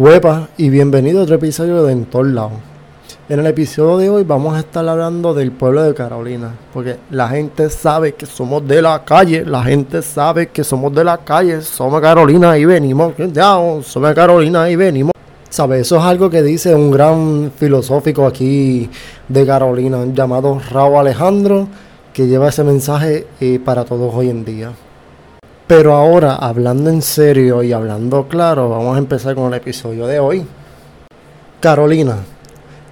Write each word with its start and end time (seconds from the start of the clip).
Huepa 0.00 0.48
y 0.56 0.70
bienvenido 0.70 1.20
a 1.20 1.24
otro 1.24 1.34
episodio 1.34 1.82
de 1.82 1.92
En 1.92 2.06
todos 2.06 2.26
lados. 2.28 2.52
En 3.28 3.38
el 3.38 3.46
episodio 3.46 3.98
de 3.98 4.08
hoy 4.08 4.24
vamos 4.24 4.56
a 4.56 4.60
estar 4.60 4.88
hablando 4.88 5.34
del 5.34 5.52
pueblo 5.52 5.82
de 5.82 5.92
Carolina, 5.92 6.54
porque 6.72 6.96
la 7.10 7.28
gente 7.28 7.68
sabe 7.68 8.14
que 8.14 8.24
somos 8.24 8.66
de 8.66 8.80
la 8.80 9.04
calle, 9.04 9.44
la 9.44 9.62
gente 9.62 10.00
sabe 10.00 10.46
que 10.46 10.64
somos 10.64 10.94
de 10.94 11.04
la 11.04 11.18
calle, 11.18 11.60
somos 11.60 12.00
Carolina 12.00 12.56
y 12.56 12.64
venimos, 12.64 13.12
somos 13.84 14.14
Carolina 14.14 14.70
y 14.70 14.76
venimos. 14.76 15.12
¿Sabe? 15.50 15.80
Eso 15.80 15.98
es 15.98 16.02
algo 16.02 16.30
que 16.30 16.42
dice 16.42 16.74
un 16.74 16.90
gran 16.90 17.52
filosófico 17.54 18.26
aquí 18.26 18.88
de 19.28 19.44
Carolina 19.44 20.06
llamado 20.14 20.62
Raúl 20.70 20.96
Alejandro, 20.96 21.68
que 22.14 22.26
lleva 22.26 22.48
ese 22.48 22.64
mensaje 22.64 23.26
eh, 23.38 23.60
para 23.62 23.84
todos 23.84 24.14
hoy 24.14 24.30
en 24.30 24.46
día. 24.46 24.72
Pero 25.70 25.94
ahora, 25.94 26.34
hablando 26.34 26.90
en 26.90 27.00
serio 27.00 27.62
y 27.62 27.72
hablando 27.72 28.26
claro, 28.26 28.70
vamos 28.70 28.96
a 28.96 28.98
empezar 28.98 29.36
con 29.36 29.46
el 29.46 29.54
episodio 29.54 30.08
de 30.08 30.18
hoy. 30.18 30.44
Carolina. 31.60 32.16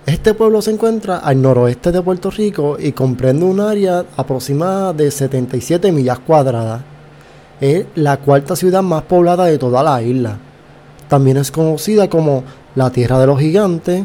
Este 0.06 0.32
pueblo 0.32 0.62
se 0.62 0.70
encuentra 0.70 1.16
al 1.16 1.42
noroeste 1.42 1.90
de 1.90 2.00
Puerto 2.02 2.30
Rico 2.30 2.76
y 2.78 2.92
comprende 2.92 3.44
un 3.44 3.58
área 3.58 4.04
aproximada 4.16 4.92
de 4.92 5.10
77 5.10 5.90
millas 5.90 6.20
cuadradas. 6.20 6.82
Es 7.60 7.84
la 7.96 8.18
cuarta 8.18 8.54
ciudad 8.54 8.84
más 8.84 9.02
poblada 9.02 9.46
de 9.46 9.58
toda 9.58 9.82
la 9.82 10.00
isla. 10.00 10.38
También 11.08 11.38
es 11.38 11.50
conocida 11.50 12.08
como 12.08 12.44
la 12.76 12.90
Tierra 12.90 13.18
de 13.18 13.26
los 13.26 13.40
Gigantes 13.40 14.04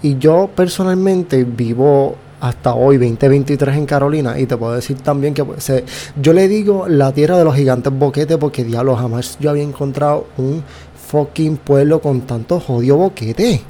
y 0.00 0.16
yo 0.18 0.48
personalmente 0.54 1.42
vivo 1.42 2.14
hasta 2.42 2.74
hoy, 2.74 2.96
2023 2.96 3.76
en 3.76 3.86
Carolina. 3.86 4.38
Y 4.38 4.46
te 4.46 4.56
puedo 4.56 4.74
decir 4.74 4.98
también 4.98 5.32
que 5.32 5.44
pues, 5.44 5.72
yo 6.20 6.32
le 6.32 6.48
digo 6.48 6.88
la 6.88 7.12
tierra 7.12 7.38
de 7.38 7.44
los 7.44 7.54
gigantes 7.54 7.96
boquetes 7.96 8.36
porque 8.36 8.64
diablo, 8.64 8.96
jamás 8.96 9.38
yo 9.38 9.50
había 9.50 9.62
encontrado 9.62 10.26
un 10.36 10.64
fucking 11.08 11.58
pueblo 11.58 12.00
con 12.00 12.22
tantos 12.22 12.64
jodidos 12.64 12.98
boquetes. 12.98 13.60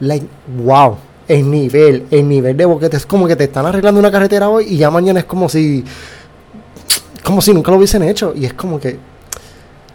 Like, 0.00 0.26
wow, 0.62 0.98
el 1.26 1.50
nivel, 1.50 2.04
el 2.10 2.28
nivel 2.28 2.54
de 2.54 2.66
boquetes. 2.66 3.00
Es 3.00 3.06
como 3.06 3.26
que 3.26 3.34
te 3.34 3.44
están 3.44 3.64
arreglando 3.64 3.98
una 3.98 4.10
carretera 4.10 4.50
hoy 4.50 4.66
y 4.68 4.76
ya 4.76 4.90
mañana 4.90 5.20
es 5.20 5.24
como 5.24 5.48
si. 5.48 5.82
Como 7.24 7.40
si 7.40 7.54
nunca 7.54 7.70
lo 7.70 7.78
hubiesen 7.78 8.02
hecho. 8.02 8.34
Y 8.36 8.44
es 8.44 8.52
como 8.52 8.78
que. 8.78 8.98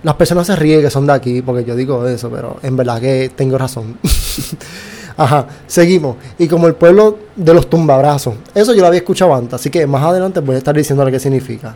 Las 0.02 0.16
personas 0.16 0.48
se 0.48 0.56
ríen 0.56 0.82
que 0.82 0.90
son 0.90 1.06
de 1.06 1.14
aquí 1.14 1.44
porque 1.44 1.64
yo 1.64 1.76
digo 1.76 2.08
eso, 2.08 2.32
pero 2.32 2.58
en 2.64 2.76
verdad 2.76 3.00
que 3.00 3.30
tengo 3.36 3.60
razón. 3.60 4.00
Ajá, 5.18 5.48
seguimos. 5.66 6.18
Y 6.38 6.48
como 6.48 6.68
el 6.68 6.76
pueblo 6.76 7.18
de 7.36 7.54
los 7.54 7.68
tumbabrazos. 7.68 8.36
Eso 8.54 8.74
yo 8.74 8.82
lo 8.82 8.88
había 8.88 9.00
escuchado 9.00 9.34
antes, 9.34 9.56
así 9.56 9.72
que 9.72 9.86
más 9.88 10.04
adelante 10.04 10.40
voy 10.40 10.56
a 10.56 10.60
estar 10.60 10.76
diciendo 10.76 11.04
lo 11.04 11.12
que 11.12 11.20
significa. 11.20 11.76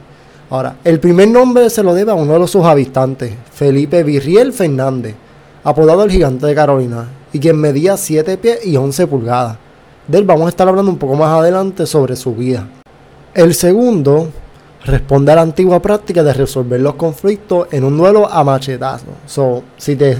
Ahora, 0.52 0.75
el 0.84 1.00
primer 1.00 1.28
nombre 1.28 1.69
se 1.69 1.81
lo 1.81 1.94
debe 1.94 2.12
a 2.12 2.16
uno 2.16 2.38
de 2.38 2.47
sus 2.47 2.64
habitantes, 2.64 3.34
Felipe 3.52 4.03
Virriel 4.03 4.53
Fernández, 4.53 5.16
apodado 5.64 6.03
el 6.03 6.12
gigante 6.12 6.45
de 6.45 6.53
Carolina, 6.53 7.08
y 7.34 7.39
quien 7.39 7.58
medía 7.58 7.97
7 7.97 8.38
pies 8.38 8.66
y 8.66 8.75
11 8.75 9.08
pulgadas. 9.08 9.58
De 10.08 10.17
él 10.17 10.25
vamos 10.25 10.45
a 10.47 10.50
estar 10.50 10.67
hablando 10.67 10.92
un 10.92 10.97
poco 10.97 11.16
más 11.16 11.30
adelante 11.30 11.86
sobre 11.86 12.16
su 12.16 12.36
vida. 12.36 12.67
El 13.34 13.56
segundo 13.56 14.28
responde 14.84 15.31
a 15.31 15.36
la 15.36 15.42
antigua 15.42 15.81
práctica 15.81 16.22
de 16.22 16.34
resolver 16.34 16.81
los 16.81 16.95
conflictos 16.95 17.67
en 17.72 17.86
un 17.86 17.97
duelo 17.97 18.30
a 18.30 18.44
machetazo. 18.44 19.06
So, 19.25 19.64
si 19.78 19.95
te 19.95 20.17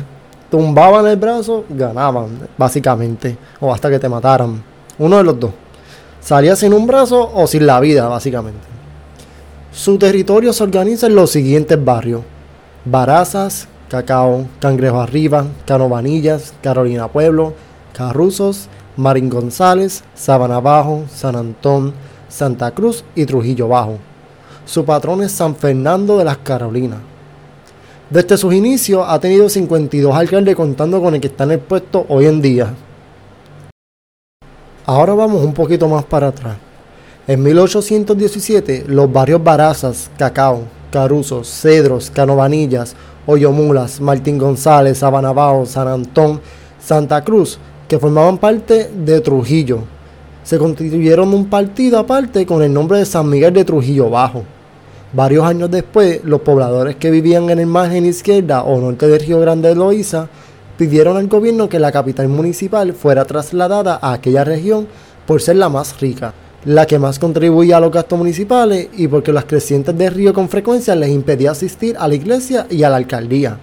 tumbaban 0.52 1.08
el 1.08 1.16
brazo, 1.16 1.64
ganaban, 1.70 2.48
básicamente. 2.58 3.38
O 3.60 3.74
hasta 3.74 3.90
que 3.90 3.98
te 3.98 4.10
mataran. 4.10 4.62
Uno 5.00 5.18
de 5.18 5.24
los 5.24 5.40
dos. 5.40 5.52
Salía 6.20 6.56
sin 6.56 6.74
un 6.74 6.86
brazo 6.86 7.32
o 7.34 7.48
sin 7.48 7.66
la 7.66 7.80
vida, 7.80 8.08
básicamente. 8.08 8.60
Su 9.74 9.98
territorio 9.98 10.54
se 10.54 10.64
organiza 10.64 11.08
en 11.08 11.16
los 11.16 11.32
siguientes 11.32 11.84
barrios. 11.84 12.22
Barazas, 12.84 13.68
Cacao, 13.90 14.46
Cangrejo 14.60 15.00
Arriba, 15.00 15.46
Canovanillas, 15.66 16.54
Carolina 16.62 17.08
Pueblo, 17.08 17.54
Carruzos, 17.94 18.68
Marín 18.98 19.30
González, 19.30 20.04
Sabana 20.14 20.60
Bajo, 20.60 21.06
San 21.14 21.36
Antón, 21.36 21.94
Santa 22.28 22.72
Cruz 22.72 23.06
y 23.16 23.26
Trujillo 23.26 23.70
Bajo. 23.70 23.98
Su 24.66 24.86
patrón 24.86 25.24
es 25.24 25.32
San 25.32 25.56
Fernando 25.56 26.18
de 26.18 26.26
las 26.26 26.38
Carolinas. 26.38 27.00
Desde 28.12 28.36
sus 28.36 28.54
inicios 28.54 29.06
ha 29.08 29.18
tenido 29.22 29.48
52 29.48 30.14
alcaldes 30.14 30.58
contando 30.58 31.02
con 31.02 31.16
el 31.16 31.22
que 31.22 31.28
está 31.28 31.46
en 31.46 31.52
el 31.52 31.60
puesto 31.60 32.06
hoy 32.10 32.26
en 32.26 32.42
día. 32.42 32.74
Ahora 34.86 35.14
vamos 35.14 35.42
un 35.46 35.54
poquito 35.54 35.88
más 35.88 36.04
para 36.04 36.28
atrás. 36.28 36.58
En 37.26 37.42
1817, 37.42 38.84
los 38.88 39.10
barrios 39.10 39.42
Barazas, 39.42 40.12
Cacao, 40.18 40.64
Caruzos, 40.92 41.48
Cedros, 41.48 42.12
Canovanillas, 42.12 42.98
Hoyomulas, 43.26 44.02
Martín 44.02 44.38
González, 44.38 44.98
Sabanabao, 44.98 45.66
San 45.66 45.88
Antón, 45.88 46.42
Santa 46.82 47.24
Cruz, 47.24 47.60
que 47.88 47.98
formaban 47.98 48.38
parte 48.38 48.92
de 48.94 49.22
Trujillo, 49.22 49.84
se 50.44 50.58
constituyeron 50.58 51.34
un 51.34 51.46
partido 51.46 51.98
aparte 51.98 52.46
con 52.46 52.62
el 52.62 52.74
nombre 52.74 52.98
de 52.98 53.06
San 53.06 53.30
Miguel 53.30 53.54
de 53.54 53.64
Trujillo 53.64 54.10
Bajo. 54.10 54.44
Varios 55.14 55.44
años 55.44 55.70
después, 55.70 56.24
los 56.24 56.40
pobladores 56.40 56.96
que 56.96 57.12
vivían 57.12 57.50
en 57.50 57.60
el 57.60 57.68
margen 57.68 58.06
izquierda 58.06 58.64
o 58.64 58.80
norte 58.80 59.08
del 59.08 59.20
Río 59.20 59.42
Grande 59.42 59.68
de 59.68 59.76
Loíza 59.76 60.30
pidieron 60.78 61.18
al 61.18 61.28
gobierno 61.28 61.68
que 61.68 61.80
la 61.80 61.92
capital 61.92 62.30
municipal 62.30 62.94
fuera 62.94 63.26
trasladada 63.26 64.00
a 64.02 64.14
aquella 64.14 64.46
región 64.46 64.88
por 65.28 65.42
ser 65.42 65.58
la 65.58 65.68
más 65.68 66.00
rica, 66.00 66.34
la 66.64 66.86
que 66.86 66.98
más 66.98 67.20
contribuía 67.20 67.76
a 67.76 67.80
los 67.82 67.92
gastos 67.92 68.18
municipales 68.18 68.88
y 68.96 69.10
porque 69.10 69.34
las 69.34 69.44
crecientes 69.44 69.98
del 69.98 70.14
río 70.14 70.34
con 70.34 70.48
frecuencia 70.48 70.96
les 70.96 71.10
impedía 71.10 71.52
asistir 71.52 71.98
a 72.00 72.08
la 72.08 72.16
iglesia 72.16 72.68
y 72.70 72.84
a 72.84 72.90
la 72.90 72.96
alcaldía. 72.96 73.58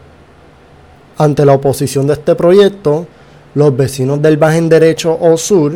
Ante 1.16 1.46
la 1.46 1.54
oposición 1.54 2.06
de 2.06 2.12
este 2.12 2.34
proyecto, 2.34 3.06
los 3.54 3.74
vecinos 3.74 4.20
del 4.20 4.36
margen 4.36 4.68
derecho 4.68 5.16
o 5.18 5.38
sur, 5.38 5.72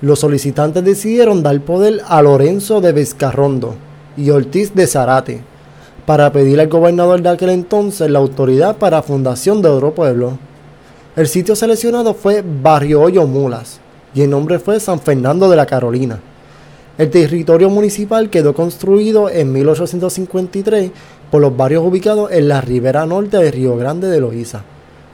los 0.00 0.18
solicitantes 0.18 0.84
decidieron 0.84 1.40
dar 1.40 1.60
poder 1.60 2.02
a 2.08 2.20
Lorenzo 2.20 2.80
de 2.80 2.92
Vizcarrondo, 2.92 3.76
y 4.16 4.30
Ortiz 4.30 4.74
de 4.74 4.86
Zarate, 4.86 5.42
para 6.06 6.32
pedir 6.32 6.60
al 6.60 6.68
gobernador 6.68 7.22
de 7.22 7.30
aquel 7.30 7.50
entonces 7.50 8.10
la 8.10 8.18
autoridad 8.18 8.76
para 8.76 9.02
fundación 9.02 9.62
de 9.62 9.68
otro 9.68 9.94
pueblo. 9.94 10.38
El 11.16 11.28
sitio 11.28 11.56
seleccionado 11.56 12.14
fue 12.14 12.42
Barrio 12.42 13.00
Hoyo 13.02 13.26
Mulas, 13.26 13.80
y 14.14 14.22
el 14.22 14.30
nombre 14.30 14.58
fue 14.58 14.80
San 14.80 15.00
Fernando 15.00 15.48
de 15.48 15.56
la 15.56 15.66
Carolina. 15.66 16.20
El 16.96 17.10
territorio 17.10 17.70
municipal 17.70 18.30
quedó 18.30 18.54
construido 18.54 19.28
en 19.28 19.52
1853 19.52 20.92
por 21.30 21.40
los 21.40 21.56
barrios 21.56 21.84
ubicados 21.84 22.30
en 22.30 22.48
la 22.48 22.60
ribera 22.60 23.04
norte 23.06 23.38
de 23.38 23.50
Río 23.50 23.76
Grande 23.76 24.08
de 24.08 24.20
Loíza, 24.20 24.62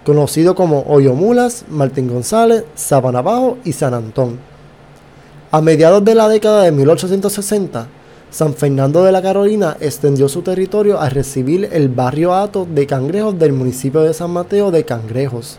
conocido 0.05 0.55
como 0.55 0.85
Hoyo 0.89 1.15
Mulas, 1.15 1.65
Martín 1.71 2.09
González, 2.09 2.65
Sabana 2.75 3.23
Bajo 3.23 3.57
y 3.65 3.73
San 3.73 3.95
Antón. 3.95 4.39
A 5.51 5.63
mediados 5.63 6.05
de 6.05 6.15
la 6.15 6.29
década 6.29 6.63
de 6.65 6.73
1860, 6.73 7.87
San 8.31 8.55
Fernando 8.55 9.03
de 9.03 9.11
la 9.11 9.23
Carolina 9.23 9.77
extendió 9.81 10.29
su 10.29 10.43
territorio 10.43 11.01
a 11.01 11.09
recibir 11.09 11.69
el 11.73 11.89
barrio 11.89 12.33
Ato 12.33 12.65
de 12.65 12.87
Cangrejos 12.87 13.37
del 13.37 13.53
municipio 13.53 14.03
de 14.03 14.15
San 14.15 14.31
Mateo 14.31 14.71
de 14.71 14.85
Cangrejos. 14.85 15.59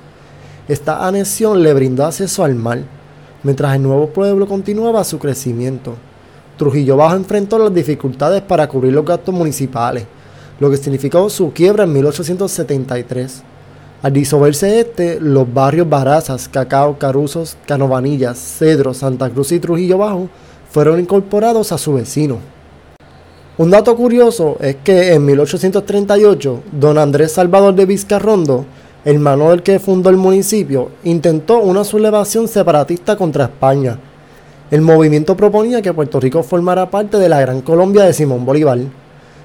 Esta 0.70 1.06
anexión 1.06 1.64
le 1.64 1.74
brindó 1.74 2.06
acceso 2.06 2.46
al 2.46 2.56
mar, 2.56 2.80
mientras 3.44 3.76
el 3.76 3.84
nuevo 3.84 4.08
pueblo 4.08 4.48
continuaba 4.48 5.04
su 5.04 5.20
crecimiento. 5.20 5.96
Trujillo 6.56 6.96
Bajo 6.96 7.18
enfrentó 7.18 7.60
las 7.60 7.74
dificultades 7.74 8.42
para 8.42 8.70
cubrir 8.70 8.94
los 8.94 9.04
gastos 9.06 9.36
municipales, 9.36 10.06
lo 10.58 10.70
que 10.72 10.78
significó 10.78 11.30
su 11.30 11.52
quiebra 11.52 11.84
en 11.84 11.92
1873. 11.92 13.44
Al 14.02 14.14
disolverse 14.14 14.80
este, 14.80 15.20
los 15.20 15.54
barrios 15.54 15.90
Barazas, 15.90 16.48
Cacao, 16.48 16.98
Caruzos, 16.98 17.58
Canovanillas, 17.68 18.38
Cedro, 18.38 18.94
Santa 18.94 19.30
Cruz 19.30 19.52
y 19.52 19.60
Trujillo 19.60 19.98
Bajo 19.98 20.30
fueron 20.70 21.02
incorporados 21.02 21.74
a 21.74 21.78
su 21.78 21.96
vecino. 21.96 22.51
Un 23.58 23.70
dato 23.70 23.98
curioso 23.98 24.56
es 24.62 24.78
que 24.78 25.14
en 25.14 25.26
1838, 25.26 26.64
don 26.72 26.98
Andrés 26.98 27.34
Salvador 27.34 27.76
de 27.76 27.86
Vizcarrondo, 27.86 28.66
hermano 29.04 29.50
del 29.50 29.62
que 29.62 29.78
fundó 29.78 30.10
el 30.10 30.16
municipio, 30.16 30.90
intentó 31.04 31.60
una 31.60 31.84
sublevación 31.84 32.48
separatista 32.48 33.18
contra 33.18 33.46
España. 33.46 34.00
El 34.72 34.80
movimiento 34.80 35.36
proponía 35.36 35.82
que 35.82 35.92
Puerto 35.92 36.22
Rico 36.22 36.44
formara 36.44 36.90
parte 36.90 37.18
de 37.18 37.28
la 37.28 37.42
Gran 37.42 37.60
Colombia 37.60 38.04
de 38.04 38.14
Simón 38.14 38.46
Bolívar. 38.46 38.80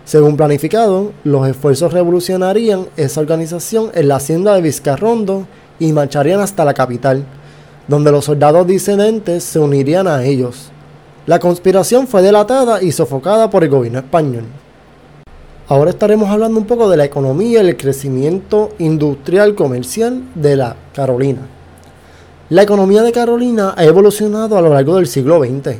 Según 0.04 0.36
planificado, 0.36 1.10
los 1.24 1.48
esfuerzos 1.48 1.92
revolucionarían 1.92 2.86
esa 2.96 3.20
organización 3.20 3.90
en 3.92 4.06
la 4.06 4.16
hacienda 4.16 4.54
de 4.54 4.62
Vizcarrondo 4.62 5.48
y 5.80 5.92
marcharían 5.92 6.38
hasta 6.38 6.64
la 6.64 6.74
capital, 6.74 7.24
donde 7.88 8.12
los 8.12 8.26
soldados 8.26 8.68
disidentes 8.68 9.42
se 9.42 9.58
unirían 9.58 10.06
a 10.06 10.22
ellos. 10.22 10.70
La 11.26 11.40
conspiración 11.40 12.06
fue 12.06 12.22
delatada 12.22 12.80
y 12.80 12.92
sofocada 12.92 13.50
por 13.50 13.64
el 13.64 13.70
gobierno 13.70 13.98
español. 13.98 14.44
Ahora 15.66 15.90
estaremos 15.90 16.28
hablando 16.28 16.60
un 16.60 16.66
poco 16.66 16.88
de 16.88 16.96
la 16.96 17.04
economía 17.04 17.64
y 17.64 17.66
el 17.66 17.76
crecimiento 17.76 18.70
industrial 18.78 19.56
comercial 19.56 20.22
de 20.36 20.54
la 20.54 20.76
Carolina. 20.94 21.40
La 22.50 22.62
economía 22.62 23.02
de 23.02 23.10
Carolina 23.10 23.74
ha 23.76 23.84
evolucionado 23.84 24.56
a 24.56 24.62
lo 24.62 24.72
largo 24.72 24.94
del 24.94 25.08
siglo 25.08 25.40
XX. 25.40 25.78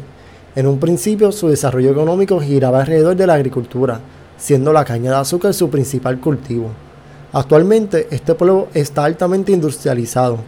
En 0.56 0.66
un 0.66 0.80
principio 0.80 1.30
su 1.30 1.46
desarrollo 1.46 1.92
económico 1.92 2.40
giraba 2.40 2.80
alrededor 2.80 3.14
de 3.14 3.28
la 3.28 3.34
agricultura, 3.34 4.00
siendo 4.36 4.72
la 4.72 4.84
caña 4.84 5.12
de 5.12 5.18
azúcar 5.18 5.54
su 5.54 5.70
principal 5.70 6.18
cultivo. 6.18 6.70
Actualmente 7.32 8.08
este 8.10 8.34
pueblo 8.34 8.66
está 8.74 9.04
altamente 9.04 9.52
industrializado. 9.52 10.38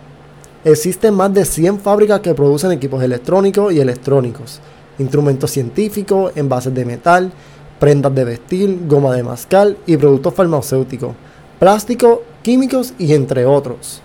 Existen 0.65 1.15
más 1.15 1.33
de 1.33 1.45
100 1.45 1.79
fábricas 1.79 2.19
que 2.19 2.35
producen 2.35 2.73
equipos 2.73 3.01
electrónicos 3.01 3.73
y 3.73 3.79
electrónicos, 3.79 4.61
instrumentos 4.99 5.51
científicos, 5.51 6.33
envases 6.37 6.75
de 6.75 6.85
metal, 6.85 7.33
prendas 7.79 8.15
de 8.15 8.25
vestir, 8.25 8.81
goma 8.87 9.15
de 9.15 9.23
mascar 9.23 9.77
y 9.87 9.97
productos 9.97 10.35
farmacéuticos, 10.35 11.15
plásticos, 11.59 12.21
químicos 12.43 12.95
y 12.99 13.15
entre 13.15 13.47
otros. 13.47 14.03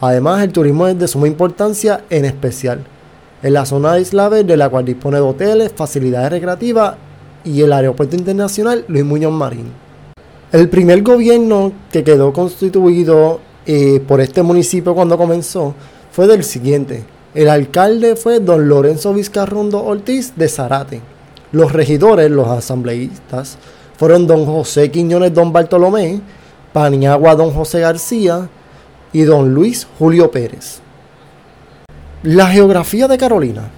Además, 0.00 0.42
el 0.42 0.52
turismo 0.52 0.86
es 0.86 0.98
de 0.98 1.08
suma 1.08 1.26
importancia 1.26 2.04
en 2.08 2.24
especial 2.24 2.84
en 3.42 3.52
la 3.54 3.64
zona 3.64 3.94
de 3.94 4.02
Isla 4.02 4.28
Verde, 4.28 4.56
la 4.56 4.68
cual 4.68 4.84
dispone 4.84 5.16
de 5.16 5.22
hoteles, 5.22 5.72
facilidades 5.74 6.30
recreativas 6.30 6.96
y 7.44 7.62
el 7.62 7.72
aeropuerto 7.72 8.16
internacional 8.16 8.84
Luis 8.88 9.04
Muñoz 9.04 9.32
Marín. 9.32 9.72
El 10.52 10.68
primer 10.68 11.02
gobierno 11.02 11.72
que 11.90 12.04
quedó 12.04 12.32
constituido 12.32 13.40
eh, 13.66 14.02
por 14.06 14.20
este 14.20 14.42
municipio 14.42 14.94
cuando 14.94 15.16
comenzó 15.16 15.74
fue 16.10 16.26
del 16.26 16.44
siguiente. 16.44 17.04
El 17.32 17.48
alcalde 17.48 18.16
fue 18.16 18.40
don 18.40 18.68
Lorenzo 18.68 19.14
Vizcarrondo 19.14 19.84
Ortiz 19.84 20.32
de 20.34 20.48
Zarate. 20.48 21.00
Los 21.52 21.72
regidores, 21.72 22.28
los 22.28 22.48
asambleístas, 22.48 23.56
fueron 23.96 24.26
don 24.26 24.46
José 24.46 24.90
Quiñones 24.90 25.32
don 25.32 25.52
Bartolomé, 25.52 26.20
Paniagua 26.72 27.36
don 27.36 27.52
José 27.52 27.80
García 27.80 28.48
y 29.12 29.22
don 29.22 29.54
Luis 29.54 29.86
Julio 29.96 30.32
Pérez. 30.32 30.80
La 32.24 32.48
geografía 32.48 33.06
de 33.06 33.16
Carolina. 33.16 33.70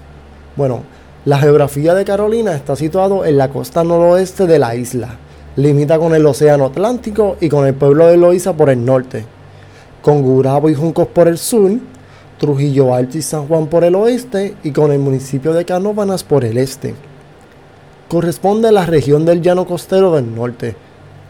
Bueno, 0.55 0.81
la 1.23 1.37
geografía 1.37 1.93
de 1.93 2.05
Carolina 2.05 2.55
está 2.55 2.75
situado 2.75 3.23
en 3.23 3.37
la 3.37 3.49
costa 3.49 3.83
noroeste 3.83 4.47
de 4.47 4.57
la 4.57 4.75
isla. 4.75 5.17
Limita 5.57 5.99
con 5.99 6.15
el 6.15 6.25
Océano 6.25 6.65
Atlántico 6.65 7.37
y 7.39 7.49
con 7.49 7.67
el 7.67 7.75
pueblo 7.75 8.07
de 8.07 8.17
Loíza 8.17 8.53
por 8.53 8.71
el 8.71 8.83
norte. 8.83 9.25
Con 10.01 10.23
Gurabo 10.23 10.71
y 10.71 10.73
Juncos 10.73 11.07
por 11.07 11.27
el 11.27 11.37
sur, 11.37 11.71
Trujillo 12.43 12.93
Alto 12.93 13.17
y 13.17 13.21
San 13.21 13.47
Juan 13.47 13.67
por 13.67 13.85
el 13.85 13.95
oeste 13.95 14.57
y 14.65 14.71
con 14.71 14.91
el 14.91 14.99
municipio 14.99 15.53
de 15.53 15.63
Canóvanas 15.63 16.25
por 16.25 16.43
el 16.43 16.57
este 16.57 16.93
corresponde 18.09 18.67
a 18.67 18.73
la 18.73 18.85
región 18.85 19.25
del 19.25 19.41
llano 19.41 19.65
costero 19.65 20.11
del 20.11 20.35
norte. 20.35 20.75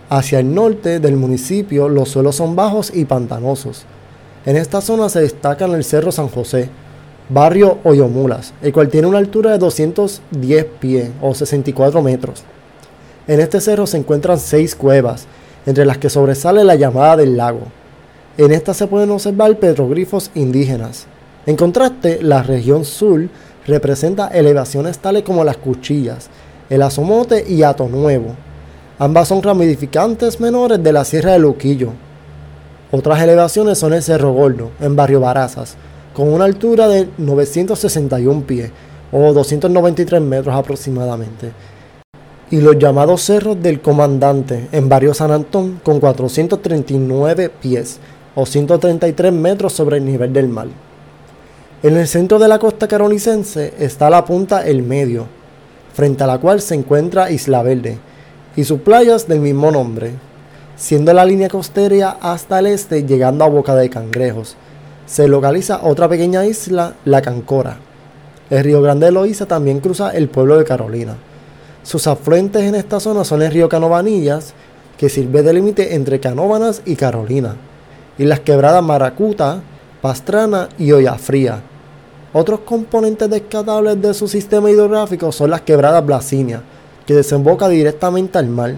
Hacia 0.09 0.39
el 0.39 0.55
norte 0.55 0.99
del 0.99 1.15
municipio 1.15 1.87
los 1.87 2.09
suelos 2.09 2.37
son 2.37 2.55
bajos 2.55 2.91
y 2.91 3.05
pantanosos. 3.05 3.85
En 4.47 4.57
esta 4.57 4.81
zona 4.81 5.07
se 5.07 5.21
destaca 5.21 5.65
el 5.65 5.83
Cerro 5.83 6.11
San 6.11 6.29
José, 6.29 6.69
barrio 7.29 7.77
Oyomulas, 7.83 8.55
el 8.63 8.73
cual 8.73 8.89
tiene 8.89 9.07
una 9.07 9.19
altura 9.19 9.51
de 9.51 9.59
210 9.59 10.65
pies 10.79 11.11
o 11.21 11.35
64 11.35 12.01
metros. 12.01 12.43
En 13.27 13.39
este 13.39 13.61
cerro 13.61 13.85
se 13.85 13.97
encuentran 13.97 14.39
seis 14.39 14.75
cuevas, 14.75 15.27
entre 15.67 15.85
las 15.85 15.99
que 15.99 16.09
sobresale 16.09 16.63
la 16.63 16.73
llamada 16.73 17.17
del 17.17 17.37
lago. 17.37 17.67
En 18.35 18.51
esta 18.51 18.73
se 18.73 18.87
pueden 18.87 19.11
observar 19.11 19.59
petroglifos 19.59 20.31
indígenas. 20.33 21.05
En 21.45 21.55
contraste, 21.55 22.19
la 22.23 22.41
región 22.41 22.83
sur 22.83 23.27
representa 23.67 24.27
elevaciones 24.27 24.97
tales 24.97 25.21
como 25.21 25.43
las 25.43 25.57
cuchillas, 25.57 26.29
el 26.67 26.81
Asomote 26.81 27.45
y 27.47 27.61
Ato 27.61 27.87
Nuevo. 27.87 28.35
Ambas 28.97 29.27
son 29.27 29.43
ramificantes 29.43 30.39
menores 30.39 30.81
de 30.81 30.91
la 30.91 31.05
Sierra 31.05 31.33
de 31.33 31.39
Luquillo. 31.39 31.89
Otras 32.91 33.21
elevaciones 33.21 33.77
son 33.77 33.93
el 33.93 34.01
Cerro 34.01 34.33
Gordo, 34.33 34.71
en 34.79 34.95
Barrio 34.95 35.19
Barazas, 35.19 35.75
con 36.15 36.33
una 36.33 36.45
altura 36.45 36.87
de 36.87 37.07
961 37.19 38.41
pies 38.47 38.71
o 39.11 39.31
293 39.31 40.21
metros 40.21 40.55
aproximadamente. 40.55 41.51
Y 42.49 42.61
los 42.61 42.79
llamados 42.79 43.21
Cerros 43.21 43.61
del 43.61 43.79
Comandante, 43.79 44.69
en 44.71 44.89
Barrio 44.89 45.13
San 45.13 45.31
Antón, 45.31 45.79
con 45.83 45.99
439 45.99 47.49
pies 47.49 47.99
o 48.35 48.45
133 48.45 49.31
metros 49.31 49.73
sobre 49.73 49.97
el 49.97 50.05
nivel 50.05 50.33
del 50.33 50.49
mar. 50.49 50.67
En 51.83 51.97
el 51.97 52.07
centro 52.07 52.39
de 52.39 52.47
la 52.47 52.59
costa 52.59 52.87
carolicense 52.87 53.73
está 53.77 54.09
la 54.09 54.23
punta 54.23 54.65
El 54.65 54.83
Medio, 54.83 55.27
frente 55.93 56.23
a 56.23 56.27
la 56.27 56.37
cual 56.37 56.61
se 56.61 56.75
encuentra 56.75 57.29
Isla 57.29 57.61
Verde 57.61 57.97
y 58.55 58.63
sus 58.63 58.79
playas 58.79 59.27
del 59.27 59.39
mismo 59.39 59.71
nombre, 59.71 60.11
siendo 60.75 61.13
la 61.13 61.25
línea 61.25 61.49
costera 61.49 62.17
hasta 62.21 62.59
el 62.59 62.67
este 62.67 63.05
llegando 63.05 63.43
a 63.43 63.49
Boca 63.49 63.75
de 63.75 63.89
Cangrejos. 63.89 64.55
Se 65.05 65.27
localiza 65.27 65.81
otra 65.83 66.07
pequeña 66.07 66.45
isla, 66.45 66.95
la 67.05 67.21
Cancora. 67.21 67.77
El 68.49 68.63
río 68.63 68.81
Grande 68.81 69.07
de 69.07 69.11
Loíza 69.11 69.45
también 69.45 69.79
cruza 69.79 70.11
el 70.11 70.29
pueblo 70.29 70.57
de 70.57 70.63
Carolina. 70.63 71.17
Sus 71.83 72.07
afluentes 72.07 72.63
en 72.63 72.75
esta 72.75 72.99
zona 72.99 73.25
son 73.25 73.41
el 73.41 73.51
río 73.51 73.67
Canovanillas, 73.67 74.53
que 74.97 75.09
sirve 75.09 75.43
de 75.43 75.53
límite 75.53 75.95
entre 75.95 76.19
Canóvanas 76.19 76.81
y 76.85 76.95
Carolina, 76.95 77.57
y 78.17 78.25
las 78.25 78.41
quebradas 78.41 78.83
Maracuta, 78.83 79.61
Pastrana 80.01 80.69
y 80.77 80.91
Fría. 81.17 81.61
Otros 82.33 82.61
componentes 82.61 83.29
descatables 83.29 84.01
de 84.01 84.13
su 84.13 84.27
sistema 84.27 84.69
hidrográfico 84.69 85.31
son 85.31 85.51
las 85.51 85.61
quebradas 85.61 86.05
Blasinia, 86.05 86.61
que 87.05 87.13
desemboca 87.13 87.67
directamente 87.69 88.37
al 88.37 88.47
mar, 88.47 88.75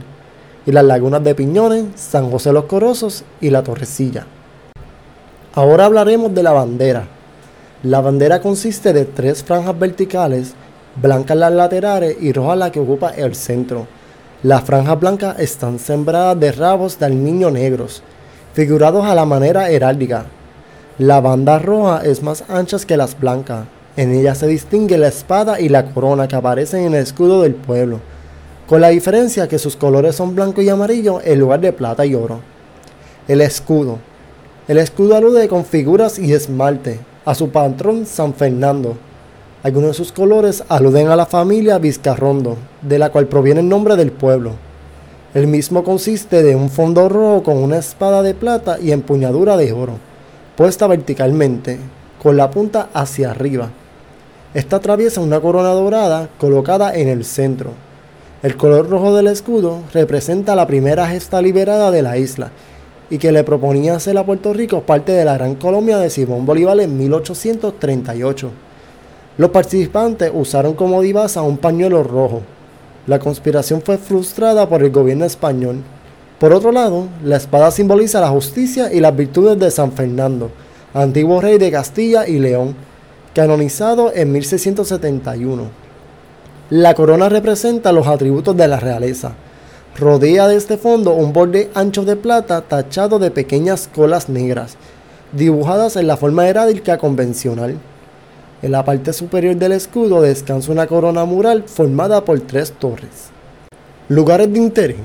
y 0.65 0.71
las 0.71 0.83
lagunas 0.83 1.23
de 1.23 1.35
Piñones, 1.35 1.85
San 1.95 2.29
José 2.29 2.51
los 2.51 2.65
Corosos 2.65 3.23
y 3.39 3.49
la 3.49 3.63
Torrecilla. 3.63 4.25
Ahora 5.53 5.85
hablaremos 5.85 6.33
de 6.33 6.43
la 6.43 6.51
bandera. 6.51 7.07
La 7.83 8.01
bandera 8.01 8.41
consiste 8.41 8.93
de 8.93 9.05
tres 9.05 9.43
franjas 9.43 9.77
verticales, 9.77 10.53
blancas 11.01 11.37
las 11.37 11.51
laterales 11.51 12.17
y 12.19 12.33
rojas 12.33 12.57
la 12.57 12.71
que 12.71 12.79
ocupa 12.79 13.11
el 13.11 13.35
centro. 13.35 13.87
Las 14.43 14.63
franjas 14.63 14.99
blancas 14.99 15.39
están 15.39 15.79
sembradas 15.79 16.39
de 16.39 16.51
rabos 16.51 16.99
de 16.99 17.09
niño 17.09 17.51
negros, 17.51 18.03
figurados 18.55 19.05
a 19.05 19.13
la 19.13 19.25
manera 19.25 19.69
heráldica, 19.69 20.27
la 20.97 21.19
banda 21.19 21.59
roja 21.59 22.05
es 22.05 22.23
más 22.23 22.45
ancha 22.47 22.77
que 22.87 22.95
las 22.95 23.19
blancas. 23.19 23.65
En 23.97 24.13
ella 24.13 24.33
se 24.33 24.47
distingue 24.47 24.97
la 24.97 25.09
espada 25.09 25.59
y 25.59 25.67
la 25.67 25.87
corona 25.87 26.29
que 26.29 26.37
aparecen 26.37 26.85
en 26.85 26.93
el 26.93 27.03
escudo 27.03 27.41
del 27.41 27.53
pueblo, 27.53 27.99
con 28.65 28.79
la 28.79 28.89
diferencia 28.89 29.49
que 29.49 29.59
sus 29.59 29.75
colores 29.75 30.15
son 30.15 30.35
blanco 30.35 30.61
y 30.61 30.69
amarillo 30.69 31.19
en 31.21 31.37
lugar 31.37 31.59
de 31.59 31.73
plata 31.73 32.05
y 32.05 32.15
oro. 32.15 32.39
El 33.27 33.41
escudo. 33.41 33.99
El 34.69 34.77
escudo 34.77 35.17
alude 35.17 35.49
con 35.49 35.65
figuras 35.65 36.17
y 36.17 36.31
esmalte 36.31 37.01
a 37.25 37.35
su 37.35 37.49
patrón 37.49 38.05
San 38.05 38.33
Fernando. 38.33 38.95
Algunos 39.63 39.89
de 39.89 39.95
sus 39.95 40.13
colores 40.13 40.63
aluden 40.69 41.09
a 41.09 41.17
la 41.17 41.25
familia 41.25 41.77
Vizcarrondo, 41.77 42.55
de 42.81 42.99
la 42.99 43.09
cual 43.09 43.27
proviene 43.27 43.59
el 43.59 43.67
nombre 43.67 43.97
del 43.97 44.13
pueblo. 44.13 44.53
El 45.35 45.47
mismo 45.47 45.83
consiste 45.83 46.43
de 46.43 46.55
un 46.55 46.69
fondo 46.69 47.09
rojo 47.09 47.43
con 47.43 47.57
una 47.57 47.77
espada 47.77 48.23
de 48.23 48.33
plata 48.33 48.77
y 48.81 48.93
empuñadura 48.93 49.57
de 49.57 49.73
oro 49.73 49.97
puesta 50.55 50.87
verticalmente, 50.87 51.77
con 52.23 52.37
la 52.37 52.49
punta 52.49 52.87
hacia 52.93 53.31
arriba. 53.31 53.69
Esta 54.53 54.77
atraviesa 54.77 55.19
una 55.19 55.41
corona 55.41 55.71
dorada 55.71 56.29
colocada 56.37 56.95
en 56.95 57.09
el 57.09 57.25
centro. 57.25 57.71
El 58.43 58.55
color 58.55 58.89
rojo 58.89 59.13
del 59.13 59.27
escudo 59.27 59.81
representa 59.93 60.55
la 60.55 60.67
primera 60.67 61.05
gesta 61.05 61.41
liberada 61.41 61.91
de 61.91 62.01
la 62.01 62.17
isla 62.17 62.51
y 63.09 63.17
que 63.17 63.33
le 63.33 63.43
proponía 63.43 63.97
hacer 63.97 64.17
a 64.17 64.25
Puerto 64.25 64.53
Rico 64.53 64.83
parte 64.83 65.11
de 65.11 65.25
la 65.25 65.33
Gran 65.33 65.55
Colombia 65.55 65.97
de 65.97 66.09
Simón 66.09 66.45
Bolívar 66.45 66.79
en 66.79 66.97
1838. 66.97 68.51
Los 69.37 69.49
participantes 69.49 70.31
usaron 70.33 70.75
como 70.75 71.01
divasa 71.01 71.41
un 71.41 71.57
pañuelo 71.57 72.03
rojo. 72.03 72.54
La 73.07 73.19
conspiración 73.19 73.81
fue 73.81 73.97
frustrada 73.97 74.67
por 74.67 74.83
el 74.83 74.91
gobierno 74.91 75.25
español 75.25 75.83
por 76.39 76.51
otro 76.51 76.73
lado, 76.73 77.07
la 77.23 77.37
espada 77.37 77.71
simboliza 77.71 78.19
la 78.19 78.27
justicia 78.27 78.91
y 78.91 78.99
las 78.99 79.15
virtudes 79.15 79.57
de 79.57 79.71
San 79.71 79.93
Fernando, 79.93 80.51
antiguo 80.93 81.39
rey 81.39 81.57
de 81.57 81.71
Castilla 81.71 82.27
y 82.27 82.39
León, 82.39 82.75
canonizado 83.33 84.11
en 84.13 84.33
1671. 84.33 85.63
La 86.71 86.93
corona 86.93 87.29
representa 87.29 87.93
los 87.93 88.05
atributos 88.07 88.57
de 88.57 88.67
la 88.67 88.81
realeza. 88.81 89.31
Rodea 89.97 90.49
de 90.49 90.57
este 90.57 90.77
fondo 90.77 91.13
un 91.13 91.31
borde 91.31 91.69
ancho 91.73 92.03
de 92.03 92.17
plata 92.17 92.59
tachado 92.59 93.17
de 93.17 93.31
pequeñas 93.31 93.89
colas 93.95 94.27
negras, 94.27 94.75
dibujadas 95.31 95.95
en 95.95 96.07
la 96.07 96.17
forma 96.17 96.49
heráldica 96.49 96.97
convencional. 96.97 97.77
En 98.65 98.71
la 98.71 98.83
parte 98.83 99.13
superior 99.13 99.55
del 99.55 99.73
escudo 99.73 100.23
descansa 100.23 100.71
una 100.71 100.87
corona 100.87 101.23
mural 101.23 101.65
formada 101.67 102.25
por 102.25 102.39
tres 102.39 102.71
torres. 102.71 103.29
Lugares 104.09 104.51
de 104.51 104.57
interés. 104.57 104.97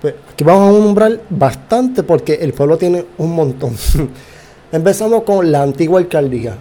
Pues 0.00 0.14
aquí 0.32 0.44
vamos 0.44 0.68
a 0.68 0.78
nombrar 0.78 1.20
bastante 1.28 2.04
porque 2.04 2.34
el 2.34 2.52
pueblo 2.52 2.78
tiene 2.78 3.04
un 3.18 3.34
montón. 3.34 3.74
Empezamos 4.72 5.24
con 5.24 5.50
la 5.50 5.60
antigua 5.60 5.98
alcaldía, 5.98 6.54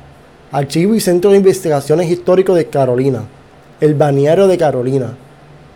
Archivo 0.51 0.95
y 0.95 0.99
Centro 0.99 1.29
de 1.29 1.37
Investigaciones 1.37 2.09
Históricos 2.09 2.55
de 2.55 2.65
Carolina, 2.65 3.25
el 3.79 3.93
Baniario 3.93 4.47
de 4.47 4.57
Carolina, 4.57 5.15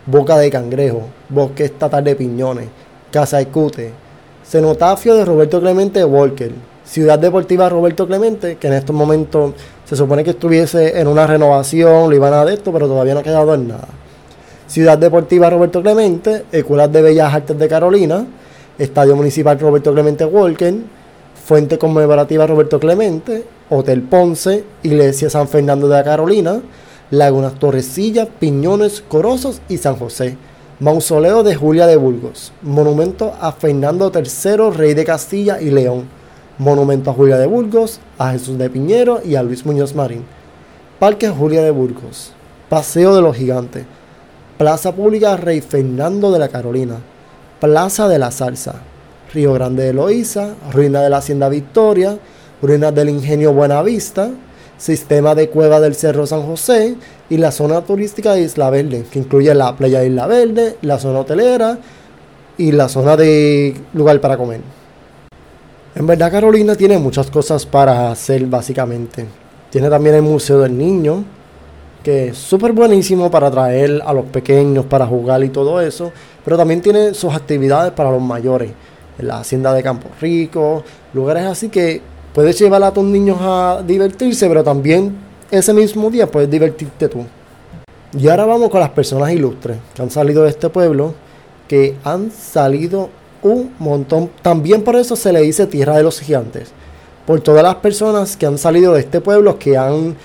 Boca 0.07 0.39
de 0.39 0.49
Cangrejo, 0.49 1.03
Bosque 1.29 1.65
Estatal 1.65 2.03
de 2.03 2.15
Piñones, 2.15 2.69
Casa 3.11 3.39
Ecute, 3.39 3.91
Cenotafio 4.43 5.13
de 5.13 5.23
Roberto 5.23 5.61
Clemente 5.61 6.03
Walker, 6.03 6.51
Ciudad 6.85 7.17
Deportiva 7.17 7.69
Roberto 7.69 8.05
Clemente, 8.05 8.57
que 8.57 8.67
en 8.67 8.73
estos 8.73 8.95
momentos 8.95 9.53
se 9.85 9.95
supone 9.95 10.23
que 10.23 10.31
estuviese 10.31 10.99
en 10.99 11.07
una 11.07 11.25
renovación, 11.25 12.09
lo 12.09 12.15
iban 12.15 12.33
a 12.33 12.43
de 12.45 12.55
esto, 12.55 12.71
pero 12.73 12.87
todavía 12.87 13.13
no 13.13 13.21
ha 13.21 13.23
quedado 13.23 13.53
en 13.53 13.69
nada. 13.69 13.87
Ciudad 14.67 14.97
Deportiva 14.97 15.49
Roberto 15.49 15.81
Clemente, 15.81 16.45
Escuelas 16.51 16.91
de 16.91 17.01
Bellas 17.01 17.33
Artes 17.33 17.57
de 17.57 17.67
Carolina, 17.67 18.25
Estadio 18.77 19.15
Municipal 19.15 19.59
Roberto 19.59 19.93
Clemente 19.93 20.25
Walker, 20.25 20.73
Fuente 21.45 21.77
Conmemorativa 21.77 22.47
Roberto 22.47 22.79
Clemente, 22.79 23.45
Hotel 23.69 24.01
Ponce, 24.01 24.63
Iglesia 24.83 25.29
San 25.29 25.47
Fernando 25.47 25.87
de 25.87 25.95
la 25.95 26.03
Carolina, 26.03 26.61
Lagunas 27.11 27.59
Torrecilla, 27.59 28.27
Piñones, 28.27 29.03
Corosos 29.07 29.61
y 29.69 29.77
San 29.77 29.95
José. 29.95 30.37
Mausoleo 30.79 31.43
de 31.43 31.55
Julia 31.55 31.85
de 31.85 31.95
Burgos. 31.95 32.51
Monumento 32.61 33.33
a 33.39 33.51
Fernando 33.51 34.11
III, 34.13 34.71
rey 34.75 34.93
de 34.93 35.05
Castilla 35.05 35.61
y 35.61 35.69
León. 35.69 36.22
Monumento 36.57 37.09
a 37.09 37.13
Julia 37.13 37.37
de 37.37 37.47
Burgos, 37.47 37.99
a 38.17 38.31
Jesús 38.31 38.57
de 38.57 38.69
Piñero 38.69 39.21
y 39.25 39.35
a 39.35 39.43
Luis 39.43 39.65
Muñoz 39.65 39.95
Marín. 39.95 40.23
Parque 40.99 41.29
Julia 41.29 41.63
de 41.63 41.71
Burgos. 41.71 42.31
Paseo 42.69 43.15
de 43.15 43.21
los 43.21 43.35
Gigantes. 43.35 43.85
Plaza 44.57 44.93
Pública 44.93 45.35
Rey 45.35 45.61
Fernando 45.61 46.31
de 46.31 46.39
la 46.39 46.49
Carolina. 46.49 46.97
Plaza 47.59 48.07
de 48.07 48.19
la 48.19 48.31
Salsa. 48.31 48.75
Río 49.33 49.53
Grande 49.53 49.83
de 49.83 49.93
Loíza. 49.93 50.53
Ruina 50.71 51.01
de 51.01 51.09
la 51.09 51.17
Hacienda 51.17 51.49
Victoria. 51.49 52.19
Ruinas 52.61 52.93
del 52.93 53.09
Ingenio 53.09 53.51
Buenavista 53.53 54.29
sistema 54.77 55.33
de 55.33 55.49
cueva 55.49 55.79
del 55.79 55.95
Cerro 55.95 56.27
San 56.27 56.43
José 56.43 56.95
y 57.29 57.37
la 57.37 57.51
zona 57.51 57.81
turística 57.81 58.33
de 58.33 58.41
Isla 58.41 58.69
Verde, 58.69 59.05
que 59.09 59.19
incluye 59.19 59.53
la 59.55 59.75
playa 59.77 59.99
de 60.01 60.07
Isla 60.07 60.27
Verde, 60.27 60.77
la 60.81 60.99
zona 60.99 61.19
hotelera 61.19 61.77
y 62.57 62.73
la 62.73 62.89
zona 62.89 63.15
de 63.15 63.75
lugar 63.93 64.19
para 64.19 64.35
comer. 64.35 64.82
En 65.95 66.07
verdad 66.07 66.31
Carolina 66.31 66.75
tiene 66.75 66.97
muchas 66.97 67.29
cosas 67.29 67.67
para 67.67 68.09
hacer 68.09 68.47
básicamente. 68.47 69.27
Tiene 69.69 69.91
también 69.91 70.15
el 70.15 70.23
Museo 70.23 70.59
del 70.61 70.75
Niño, 70.75 71.23
que 72.03 72.29
es 72.29 72.37
súper 72.37 72.71
buenísimo 72.71 73.29
para 73.29 73.47
atraer 73.47 74.01
a 74.03 74.11
los 74.11 74.25
pequeños, 74.25 74.85
para 74.85 75.05
jugar 75.05 75.43
y 75.43 75.49
todo 75.49 75.79
eso, 75.79 76.11
pero 76.43 76.57
también 76.57 76.81
tiene 76.81 77.13
sus 77.13 77.31
actividades 77.31 77.91
para 77.91 78.09
los 78.09 78.21
mayores, 78.21 78.71
en 79.19 79.27
la 79.27 79.37
hacienda 79.37 79.71
de 79.71 79.83
Campo 79.83 80.09
Rico, 80.19 80.83
lugares 81.13 81.43
así 81.43 81.69
que 81.69 82.01
puedes 82.33 82.57
llevar 82.57 82.81
a 82.81 82.91
tus 82.91 83.03
niños 83.03 83.37
a 83.39 83.83
divertirse, 83.85 84.47
pero 84.47 84.63
también 84.63 85.15
ese 85.51 85.75
mismo 85.75 86.09
día 86.09 86.25
puedes 86.25 86.49
divertirte 86.49 87.07
tú. 87.07 87.23
Y 88.17 88.27
ahora 88.29 88.45
vamos 88.45 88.71
con 88.71 88.79
las 88.79 88.89
personas 88.89 89.31
ilustres 89.31 89.77
que 89.93 90.01
han 90.01 90.09
salido 90.09 90.43
de 90.43 90.49
este 90.49 90.69
pueblo, 90.69 91.13
que 91.67 91.95
han 92.03 92.31
salido 92.31 93.09
un 93.43 93.73
montón. 93.79 94.29
También 94.41 94.83
por 94.83 94.95
eso 94.95 95.15
se 95.15 95.31
le 95.31 95.41
dice 95.41 95.67
Tierra 95.67 95.97
de 95.97 96.03
los 96.03 96.19
Gigantes. 96.19 96.71
Por 97.27 97.41
todas 97.41 97.63
las 97.63 97.75
personas 97.75 98.35
que 98.35 98.45
han 98.45 98.57
salido 98.57 98.93
de 98.93 99.01
este 99.01 99.21
pueblo, 99.21 99.59
que 99.59 99.77
han 99.77 100.15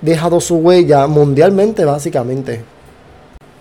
dejado 0.00 0.40
su 0.40 0.56
huella 0.56 1.06
mundialmente 1.06 1.84
básicamente. 1.84 2.64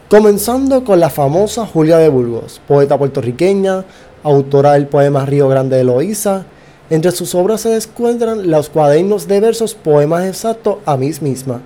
Comenzando 0.10 0.84
con 0.84 1.00
la 1.00 1.10
famosa 1.10 1.66
Julia 1.66 1.98
de 1.98 2.10
Burgos, 2.10 2.60
poeta 2.68 2.98
puertorriqueña, 2.98 3.86
autora 4.24 4.74
del 4.74 4.88
poema 4.88 5.26
Río 5.26 5.48
Grande 5.48 5.78
de 5.78 5.84
Loíza, 5.86 6.46
entre 6.90 7.12
sus 7.12 7.34
obras 7.36 7.62
se 7.62 7.74
encuentran 7.74 8.52
los 8.52 8.68
cuadernos 8.68 9.28
de 9.28 9.40
versos 9.40 9.74
Poemas 9.74 10.26
exactos 10.26 10.80
a 10.86 10.98
mí 10.98 11.12
misma, 11.22 11.62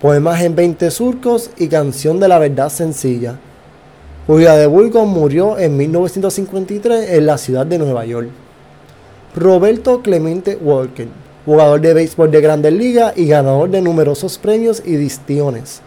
Poemas 0.00 0.40
en 0.42 0.54
20 0.54 0.90
surcos 0.92 1.50
y 1.58 1.66
Canción 1.66 2.20
de 2.20 2.28
la 2.28 2.38
Verdad 2.38 2.68
Sencilla. 2.68 3.38
Julia 4.24 4.54
de 4.54 4.68
Burgos 4.68 5.04
murió 5.04 5.58
en 5.58 5.76
1953 5.76 7.10
en 7.10 7.26
la 7.26 7.38
ciudad 7.38 7.66
de 7.66 7.76
Nueva 7.76 8.04
York. 8.04 8.28
Roberto 9.34 10.00
Clemente 10.00 10.56
Walker, 10.62 11.08
jugador 11.44 11.80
de 11.80 11.92
béisbol 11.92 12.30
de 12.30 12.40
Grandes 12.40 12.72
Ligas 12.72 13.14
y 13.16 13.26
ganador 13.26 13.68
de 13.70 13.82
numerosos 13.82 14.38
premios 14.38 14.80
y 14.86 14.94
distinciones. 14.94 15.80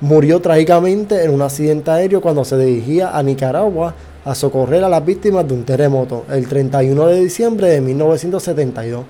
Murió 0.00 0.40
trágicamente 0.40 1.24
en 1.24 1.34
un 1.34 1.42
accidente 1.42 1.90
aéreo 1.90 2.22
cuando 2.22 2.42
se 2.46 2.56
dirigía 2.56 3.14
a 3.14 3.22
Nicaragua 3.22 3.94
a 4.24 4.34
socorrer 4.34 4.82
a 4.82 4.88
las 4.88 5.04
víctimas 5.04 5.46
de 5.46 5.52
un 5.52 5.64
terremoto 5.64 6.24
el 6.30 6.48
31 6.48 7.06
de 7.08 7.20
diciembre 7.20 7.68
de 7.68 7.82
1972. 7.82 9.04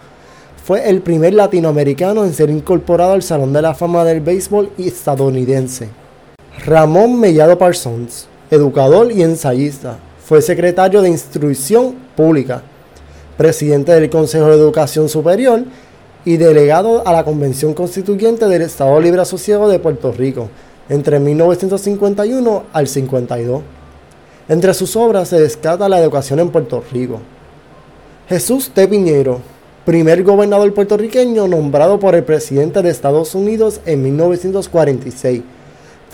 Fue 0.64 0.90
el 0.90 1.00
primer 1.00 1.34
latinoamericano 1.34 2.24
en 2.24 2.34
ser 2.34 2.50
incorporado 2.50 3.12
al 3.12 3.22
Salón 3.22 3.52
de 3.52 3.62
la 3.62 3.74
Fama 3.74 4.02
del 4.02 4.20
Béisbol 4.20 4.70
estadounidense. 4.78 5.90
Ramón 6.66 7.20
Mellado 7.20 7.56
Parsons, 7.56 8.26
educador 8.50 9.10
y 9.12 9.22
ensayista, 9.22 9.98
fue 10.24 10.40
secretario 10.40 11.02
de 11.02 11.10
Instrucción 11.10 11.94
Pública, 12.16 12.62
presidente 13.36 13.92
del 13.92 14.10
Consejo 14.10 14.46
de 14.46 14.56
Educación 14.56 15.08
Superior 15.08 15.64
y 16.24 16.36
delegado 16.36 17.06
a 17.06 17.12
la 17.12 17.24
Convención 17.24 17.74
Constituyente 17.74 18.46
del 18.46 18.62
Estado 18.62 18.98
Libre 19.00 19.20
Asociado 19.20 19.68
de 19.68 19.78
Puerto 19.78 20.12
Rico 20.12 20.48
entre 20.88 21.18
1951 21.18 22.64
al 22.72 22.88
52. 22.88 23.62
Entre 24.48 24.74
sus 24.74 24.96
obras 24.96 25.28
se 25.28 25.40
descata 25.40 25.88
la 25.88 25.98
educación 25.98 26.40
en 26.40 26.50
Puerto 26.50 26.82
Rico. 26.92 27.20
Jesús 28.28 28.70
T. 28.70 28.88
Piñero, 28.88 29.40
primer 29.84 30.22
gobernador 30.22 30.72
puertorriqueño 30.72 31.48
nombrado 31.48 31.98
por 31.98 32.14
el 32.14 32.24
presidente 32.24 32.82
de 32.82 32.90
Estados 32.90 33.34
Unidos 33.34 33.80
en 33.86 34.02
1946. 34.02 35.42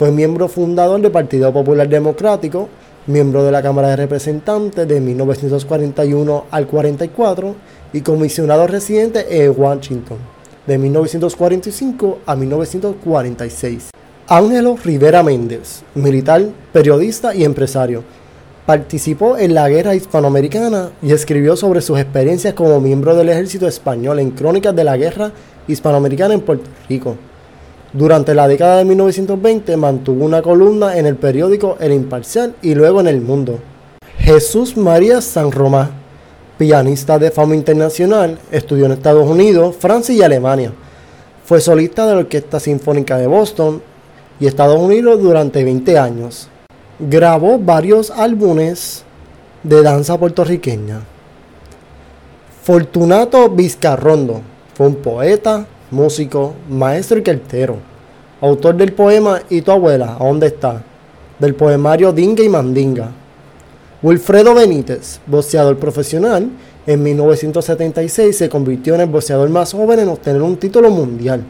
Fue 0.01 0.09
miembro 0.09 0.47
fundador 0.47 0.99
del 0.99 1.11
Partido 1.11 1.53
Popular 1.53 1.87
Democrático, 1.87 2.69
miembro 3.05 3.43
de 3.43 3.51
la 3.51 3.61
Cámara 3.61 3.89
de 3.89 3.97
Representantes 3.97 4.87
de 4.87 4.99
1941 4.99 6.45
al 6.49 6.65
44 6.65 7.55
y 7.93 8.01
comisionado 8.01 8.65
residente 8.65 9.27
en 9.29 9.53
Washington 9.55 10.17
de 10.65 10.79
1945 10.79 12.17
a 12.25 12.35
1946. 12.35 13.91
Ángelo 14.27 14.75
Rivera 14.83 15.21
Méndez, 15.21 15.83
militar, 15.93 16.47
periodista 16.73 17.35
y 17.35 17.43
empresario 17.43 18.03
Participó 18.65 19.37
en 19.37 19.53
la 19.53 19.69
guerra 19.69 19.93
hispanoamericana 19.93 20.89
y 21.03 21.11
escribió 21.11 21.55
sobre 21.55 21.81
sus 21.81 21.99
experiencias 21.99 22.55
como 22.55 22.79
miembro 22.79 23.15
del 23.15 23.29
ejército 23.29 23.67
español 23.67 24.17
en 24.17 24.31
crónicas 24.31 24.75
de 24.75 24.83
la 24.83 24.97
guerra 24.97 25.31
hispanoamericana 25.67 26.33
en 26.33 26.41
Puerto 26.41 26.71
Rico. 26.89 27.17
Durante 27.93 28.33
la 28.33 28.47
década 28.47 28.77
de 28.77 28.85
1920 28.85 29.75
mantuvo 29.77 30.23
una 30.23 30.41
columna 30.41 30.97
en 30.97 31.05
el 31.05 31.15
periódico 31.15 31.77
El 31.79 31.91
Imparcial 31.91 32.55
y 32.61 32.73
luego 32.73 33.01
en 33.01 33.07
El 33.07 33.21
Mundo. 33.21 33.59
Jesús 34.17 34.77
María 34.77 35.19
San 35.21 35.51
Román, 35.51 35.91
pianista 36.57 37.19
de 37.19 37.31
fama 37.31 37.55
internacional, 37.55 38.39
estudió 38.51 38.85
en 38.85 38.93
Estados 38.93 39.27
Unidos, 39.27 39.75
Francia 39.77 40.15
y 40.15 40.21
Alemania. 40.21 40.71
Fue 41.43 41.59
solista 41.59 42.05
de 42.05 42.13
la 42.13 42.19
Orquesta 42.19 42.59
Sinfónica 42.59 43.17
de 43.17 43.27
Boston 43.27 43.81
y 44.39 44.47
Estados 44.47 44.79
Unidos 44.79 45.21
durante 45.21 45.63
20 45.63 45.97
años 45.97 46.47
grabó 47.09 47.57
varios 47.57 48.11
álbumes 48.11 49.03
de 49.63 49.81
danza 49.81 50.17
puertorriqueña. 50.19 51.01
Fortunato 52.63 53.49
Vizcarrondo 53.49 54.41
fue 54.75 54.87
un 54.87 54.95
poeta, 54.95 55.65
músico, 55.91 56.53
maestro 56.69 57.19
y 57.19 57.23
cartero, 57.23 57.77
autor 58.41 58.75
del 58.75 58.93
poema 58.93 59.41
¿Y 59.49 59.61
tu 59.61 59.71
abuela? 59.71 60.15
¿A 60.19 60.23
dónde 60.23 60.47
está? 60.47 60.83
del 61.39 61.55
poemario 61.55 62.13
Dinga 62.13 62.43
y 62.43 62.49
Mandinga. 62.49 63.09
Wilfredo 64.03 64.53
Benítez, 64.53 65.19
boxeador 65.25 65.77
profesional, 65.77 66.49
en 66.85 67.03
1976 67.03 68.37
se 68.37 68.47
convirtió 68.49 68.93
en 68.93 69.01
el 69.01 69.09
boxeador 69.09 69.49
más 69.49 69.73
joven 69.73 69.99
en 69.99 70.09
obtener 70.09 70.41
un 70.41 70.57
título 70.57 70.91
mundial. 70.91 71.43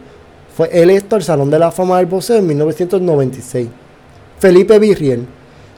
Fue 0.55 0.69
electo 0.71 1.17
al 1.17 1.23
Salón 1.23 1.49
de 1.49 1.59
la 1.59 1.71
Fama 1.71 1.97
del 1.97 2.05
Boxeo 2.05 2.37
en 2.37 2.47
1996. 2.47 3.67
Felipe 4.39 4.79
Virriel, 4.79 5.25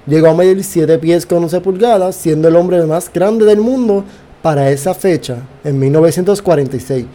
Llegó 0.06 0.28
a 0.28 0.34
medir 0.34 0.62
7 0.64 0.98
pies 0.98 1.26
con 1.26 1.44
11 1.44 1.62
pulgadas, 1.62 2.16
siendo 2.18 2.50
el 2.50 2.58
hombre 2.58 2.86
más 2.86 3.12
grande 3.12 3.46
del 3.46 3.60
mundo 3.60 4.04
para 4.42 4.70
esa 4.70 4.94
fecha, 4.94 5.38
en 5.64 5.80
1946. 5.80 7.06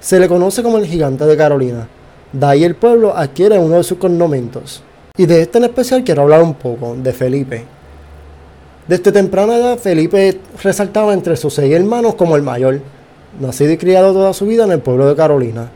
Se 0.00 0.18
le 0.18 0.28
conoce 0.28 0.62
como 0.62 0.78
el 0.78 0.86
gigante 0.86 1.24
de 1.26 1.36
Carolina. 1.36 1.86
De 2.32 2.46
ahí 2.46 2.64
el 2.64 2.74
pueblo 2.74 3.16
adquiere 3.16 3.58
uno 3.58 3.76
de 3.76 3.84
sus 3.84 3.98
connomentos. 3.98 4.82
Y 5.16 5.26
de 5.26 5.42
este 5.42 5.58
en 5.58 5.64
especial 5.64 6.02
quiero 6.04 6.22
hablar 6.22 6.42
un 6.42 6.54
poco, 6.54 6.96
de 6.96 7.12
Felipe. 7.12 7.64
Desde 8.88 9.12
temprana 9.12 9.56
edad, 9.56 9.78
Felipe 9.78 10.40
resaltaba 10.62 11.12
entre 11.12 11.36
sus 11.36 11.54
seis 11.54 11.72
hermanos 11.74 12.14
como 12.14 12.36
el 12.36 12.42
mayor, 12.42 12.80
nacido 13.38 13.72
y 13.72 13.76
criado 13.76 14.12
toda 14.12 14.32
su 14.32 14.46
vida 14.46 14.64
en 14.64 14.72
el 14.72 14.80
pueblo 14.80 15.06
de 15.06 15.16
Carolina. 15.16 15.70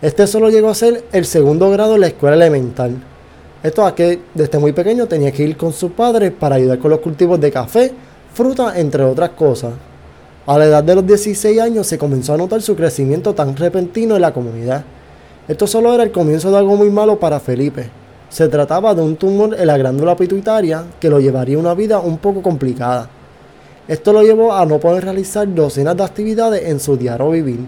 Este 0.00 0.26
solo 0.26 0.48
llegó 0.48 0.70
a 0.70 0.74
ser 0.74 1.04
el 1.12 1.26
segundo 1.26 1.70
grado 1.70 1.96
en 1.96 2.00
la 2.00 2.06
escuela 2.06 2.36
elemental, 2.36 2.96
esto 3.62 3.84
a 3.84 3.94
que 3.94 4.18
desde 4.32 4.58
muy 4.58 4.72
pequeño 4.72 5.06
tenía 5.06 5.32
que 5.32 5.42
ir 5.42 5.56
con 5.58 5.74
su 5.74 5.92
padre 5.92 6.30
para 6.30 6.56
ayudar 6.56 6.78
con 6.78 6.90
los 6.90 7.00
cultivos 7.00 7.38
de 7.38 7.52
café, 7.52 7.92
fruta, 8.32 8.80
entre 8.80 9.04
otras 9.04 9.30
cosas. 9.30 9.72
A 10.46 10.56
la 10.56 10.64
edad 10.64 10.82
de 10.82 10.94
los 10.94 11.06
16 11.06 11.60
años 11.60 11.86
se 11.86 11.98
comenzó 11.98 12.32
a 12.32 12.38
notar 12.38 12.62
su 12.62 12.74
crecimiento 12.74 13.34
tan 13.34 13.54
repentino 13.56 14.16
en 14.16 14.22
la 14.22 14.32
comunidad. 14.32 14.84
Esto 15.46 15.66
solo 15.66 15.92
era 15.92 16.02
el 16.02 16.12
comienzo 16.12 16.50
de 16.50 16.56
algo 16.56 16.76
muy 16.76 16.88
malo 16.88 17.18
para 17.18 17.40
Felipe. 17.40 17.90
Se 18.30 18.48
trataba 18.48 18.94
de 18.94 19.02
un 19.02 19.16
tumor 19.16 19.54
en 19.58 19.66
la 19.66 19.76
glándula 19.76 20.16
pituitaria 20.16 20.84
que 20.98 21.10
lo 21.10 21.20
llevaría 21.20 21.58
una 21.58 21.74
vida 21.74 22.00
un 22.00 22.16
poco 22.16 22.40
complicada. 22.40 23.10
Esto 23.86 24.14
lo 24.14 24.22
llevó 24.22 24.54
a 24.54 24.64
no 24.64 24.78
poder 24.78 25.04
realizar 25.04 25.52
docenas 25.54 25.96
de 25.96 26.04
actividades 26.04 26.64
en 26.64 26.80
su 26.80 26.96
diario 26.96 27.30
vivir. 27.30 27.66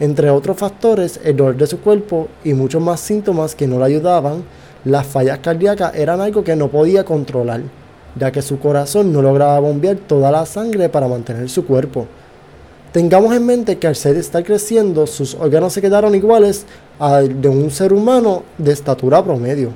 Entre 0.00 0.28
otros 0.28 0.56
factores, 0.56 1.20
el 1.22 1.36
dolor 1.36 1.56
de 1.56 1.68
su 1.68 1.80
cuerpo 1.80 2.26
y 2.42 2.52
muchos 2.52 2.82
más 2.82 2.98
síntomas 2.98 3.54
que 3.54 3.68
no 3.68 3.78
le 3.78 3.84
ayudaban 3.84 4.42
las 4.84 5.06
fallas 5.06 5.38
cardíacas 5.38 5.94
eran 5.94 6.20
algo 6.20 6.42
que 6.42 6.56
no 6.56 6.66
podía 6.66 7.04
controlar. 7.04 7.60
Ya 8.16 8.30
que 8.30 8.42
su 8.42 8.58
corazón 8.58 9.12
no 9.12 9.22
lograba 9.22 9.58
bombear 9.60 9.96
toda 9.96 10.30
la 10.30 10.46
sangre 10.46 10.88
para 10.88 11.08
mantener 11.08 11.48
su 11.48 11.64
cuerpo. 11.64 12.06
Tengamos 12.92 13.34
en 13.34 13.46
mente 13.46 13.78
que 13.78 13.86
al 13.86 13.96
ser 13.96 14.16
estar 14.16 14.44
creciendo, 14.44 15.06
sus 15.06 15.34
órganos 15.34 15.72
se 15.72 15.80
quedaron 15.80 16.14
iguales 16.14 16.66
al 16.98 17.40
de 17.40 17.48
un 17.48 17.70
ser 17.70 17.92
humano 17.92 18.42
de 18.58 18.72
estatura 18.72 19.24
promedio. 19.24 19.70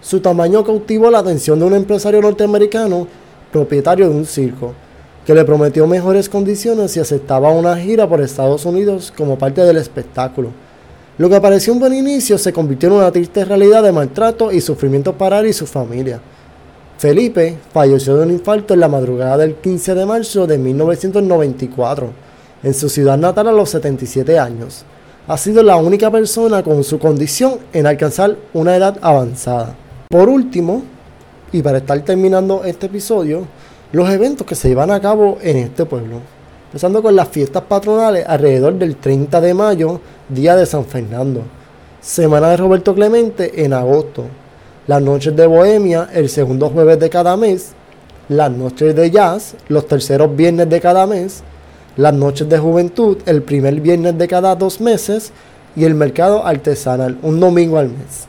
Su 0.00 0.18
tamaño 0.18 0.64
cautivó 0.64 1.12
la 1.12 1.20
atención 1.20 1.60
de 1.60 1.64
un 1.64 1.74
empresario 1.74 2.20
norteamericano, 2.20 3.06
propietario 3.52 4.08
de 4.08 4.16
un 4.16 4.26
circo, 4.26 4.72
que 5.24 5.32
le 5.32 5.44
prometió 5.44 5.86
mejores 5.86 6.28
condiciones 6.28 6.90
si 6.90 6.98
aceptaba 6.98 7.52
una 7.52 7.76
gira 7.76 8.08
por 8.08 8.20
Estados 8.20 8.66
Unidos 8.66 9.12
como 9.16 9.38
parte 9.38 9.60
del 9.60 9.76
espectáculo. 9.76 10.48
Lo 11.18 11.28
que 11.28 11.40
pareció 11.40 11.72
un 11.72 11.78
buen 11.78 11.94
inicio 11.94 12.36
se 12.36 12.52
convirtió 12.52 12.88
en 12.88 12.96
una 12.96 13.12
triste 13.12 13.44
realidad 13.44 13.84
de 13.84 13.92
maltrato 13.92 14.50
y 14.50 14.60
sufrimiento 14.60 15.12
para 15.12 15.38
él 15.38 15.46
y 15.46 15.52
su 15.52 15.68
familia. 15.68 16.20
Felipe 17.02 17.56
falleció 17.72 18.16
de 18.16 18.26
un 18.26 18.30
infarto 18.30 18.74
en 18.74 18.78
la 18.78 18.86
madrugada 18.86 19.38
del 19.38 19.56
15 19.56 19.96
de 19.96 20.06
marzo 20.06 20.46
de 20.46 20.56
1994, 20.56 22.10
en 22.62 22.74
su 22.74 22.88
ciudad 22.88 23.18
natal 23.18 23.48
a 23.48 23.52
los 23.52 23.70
77 23.70 24.38
años. 24.38 24.84
Ha 25.26 25.36
sido 25.36 25.64
la 25.64 25.74
única 25.74 26.12
persona 26.12 26.62
con 26.62 26.84
su 26.84 27.00
condición 27.00 27.58
en 27.72 27.88
alcanzar 27.88 28.36
una 28.54 28.76
edad 28.76 28.98
avanzada. 29.02 29.74
Por 30.08 30.28
último, 30.28 30.84
y 31.50 31.60
para 31.60 31.78
estar 31.78 32.00
terminando 32.02 32.62
este 32.64 32.86
episodio, 32.86 33.48
los 33.90 34.08
eventos 34.08 34.46
que 34.46 34.54
se 34.54 34.68
llevan 34.68 34.92
a 34.92 35.00
cabo 35.00 35.38
en 35.42 35.56
este 35.56 35.84
pueblo. 35.84 36.20
Empezando 36.66 37.02
con 37.02 37.16
las 37.16 37.26
fiestas 37.30 37.64
patronales 37.64 38.24
alrededor 38.28 38.74
del 38.74 38.94
30 38.94 39.40
de 39.40 39.54
mayo, 39.54 40.00
día 40.28 40.54
de 40.54 40.66
San 40.66 40.84
Fernando. 40.84 41.42
Semana 42.00 42.50
de 42.50 42.58
Roberto 42.58 42.94
Clemente 42.94 43.64
en 43.64 43.72
agosto. 43.72 44.26
Las 44.92 45.00
noches 45.00 45.34
de 45.34 45.46
Bohemia 45.46 46.10
el 46.12 46.28
segundo 46.28 46.68
jueves 46.68 47.00
de 47.00 47.08
cada 47.08 47.34
mes. 47.34 47.72
Las 48.28 48.50
noches 48.50 48.94
de 48.94 49.10
jazz 49.10 49.54
los 49.68 49.88
terceros 49.88 50.36
viernes 50.36 50.68
de 50.68 50.82
cada 50.82 51.06
mes. 51.06 51.42
Las 51.96 52.12
noches 52.12 52.46
de 52.46 52.58
juventud 52.58 53.16
el 53.24 53.40
primer 53.40 53.80
viernes 53.80 54.18
de 54.18 54.28
cada 54.28 54.54
dos 54.54 54.82
meses. 54.82 55.32
Y 55.76 55.84
el 55.84 55.94
mercado 55.94 56.44
artesanal 56.44 57.16
un 57.22 57.40
domingo 57.40 57.78
al 57.78 57.88
mes. 57.88 58.26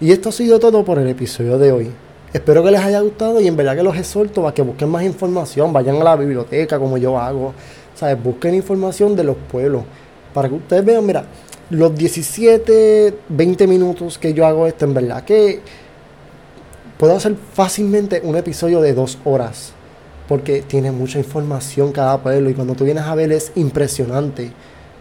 Y 0.00 0.12
esto 0.12 0.28
ha 0.28 0.32
sido 0.32 0.60
todo 0.60 0.84
por 0.84 1.00
el 1.00 1.08
episodio 1.08 1.58
de 1.58 1.72
hoy. 1.72 1.90
Espero 2.32 2.62
que 2.62 2.70
les 2.70 2.80
haya 2.80 3.00
gustado 3.00 3.40
y 3.40 3.48
en 3.48 3.56
verdad 3.56 3.74
que 3.74 3.82
los 3.82 3.96
exhorto 3.96 4.46
a 4.46 4.54
que 4.54 4.62
busquen 4.62 4.90
más 4.90 5.02
información, 5.02 5.72
vayan 5.72 5.96
a 5.96 6.04
la 6.04 6.14
biblioteca 6.14 6.78
como 6.78 6.98
yo 6.98 7.18
hago, 7.18 7.52
¿sabes? 7.96 8.22
Busquen 8.22 8.54
información 8.54 9.16
de 9.16 9.24
los 9.24 9.36
pueblos 9.50 9.82
para 10.34 10.48
que 10.48 10.56
ustedes 10.56 10.84
vean, 10.84 11.06
mira, 11.06 11.24
los 11.70 11.94
17, 11.94 13.14
20 13.28 13.66
minutos 13.66 14.18
que 14.18 14.34
yo 14.34 14.44
hago 14.46 14.66
esto, 14.66 14.84
en 14.84 14.92
verdad 14.92 15.24
que 15.24 15.60
puedo 16.98 17.16
hacer 17.16 17.36
fácilmente 17.54 18.20
un 18.22 18.36
episodio 18.36 18.82
de 18.82 18.92
dos 18.92 19.18
horas 19.24 19.72
porque 20.28 20.62
tiene 20.62 20.90
mucha 20.90 21.18
información 21.18 21.92
cada 21.92 22.22
pueblo 22.22 22.50
y 22.50 22.54
cuando 22.54 22.74
tú 22.74 22.84
vienes 22.84 23.04
a 23.04 23.14
ver 23.14 23.32
es 23.32 23.52
impresionante 23.54 24.52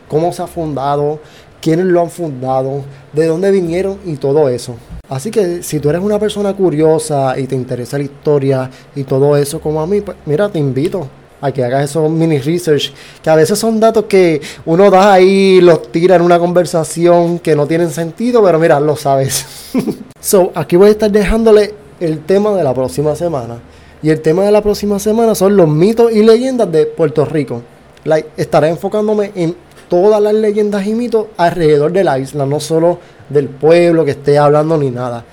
cómo 0.08 0.32
se 0.34 0.42
ha 0.42 0.48
fundado, 0.48 1.20
quiénes 1.62 1.86
lo 1.86 2.02
han 2.02 2.10
fundado, 2.10 2.84
de 3.13 3.25
dónde 3.25 3.52
vinieron 3.52 3.98
y 4.06 4.18
todo 4.18 4.50
eso. 4.50 4.75
Así 5.10 5.32
que 5.32 5.63
si 5.63 5.80
tú 5.80 5.90
eres 5.90 6.02
una 6.02 6.20
persona 6.20 6.54
curiosa 6.54 7.40
y 7.40 7.48
te 7.48 7.56
interesa 7.56 7.98
la 7.98 8.04
historia 8.04 8.70
y 8.96 9.04
todo 9.06 9.38
eso 9.38 9.62
como 9.62 9.82
a 9.82 9.88
mí, 9.88 10.02
pues 10.02 10.18
mira, 10.25 10.50
te 10.50 10.60
invito 10.60 11.08
a 11.44 11.52
que 11.52 11.62
hagas 11.62 11.90
esos 11.90 12.10
mini 12.10 12.40
research, 12.40 12.94
que 13.22 13.30
a 13.30 13.36
veces 13.36 13.60
son 13.60 13.78
datos 13.78 14.06
que 14.06 14.40
uno 14.66 14.90
da 14.90 15.12
ahí, 15.12 15.60
los 15.60 15.92
tira 15.92 16.16
en 16.16 16.22
una 16.22 16.40
conversación 16.40 17.38
que 17.40 17.54
no 17.54 17.68
tienen 17.68 17.92
sentido, 17.92 18.42
pero 18.42 18.58
mira, 18.58 18.80
lo 18.80 18.96
sabes. 18.96 19.46
so, 20.22 20.54
aquí 20.56 20.78
voy 20.78 20.88
a 20.88 20.92
estar 20.92 21.12
dejándole 21.12 21.74
el 22.00 22.20
tema 22.24 22.56
de 22.56 22.64
la 22.64 22.74
próxima 22.74 23.14
semana. 23.18 23.60
Y 24.02 24.10
el 24.10 24.22
tema 24.22 24.44
de 24.44 24.52
la 24.52 24.62
próxima 24.62 25.00
semana 25.00 25.36
son 25.36 25.58
los 25.58 25.68
mitos 25.68 26.14
y 26.14 26.24
leyendas 26.24 26.72
de 26.72 26.86
Puerto 26.86 27.26
Rico. 27.26 27.62
Like, 28.06 28.30
estaré 28.38 28.70
enfocándome 28.70 29.34
en 29.36 29.54
todas 29.90 30.22
las 30.22 30.34
leyendas 30.34 30.88
y 30.88 30.94
mitos 30.94 31.28
alrededor 31.36 31.92
de 31.92 32.06
la 32.06 32.20
isla, 32.20 32.46
no 32.46 32.62
solo 32.62 33.00
del 33.28 33.50
pueblo 33.50 34.06
que 34.06 34.12
esté 34.12 34.38
hablando 34.38 34.78
ni 34.78 34.89
nada. 34.91 35.26